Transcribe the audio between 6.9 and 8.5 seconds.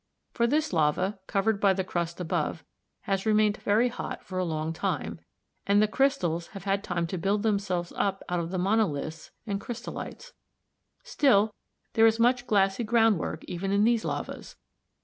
to build themselves up out of